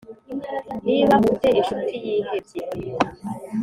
[0.85, 2.63] Niba u te incuti yihebye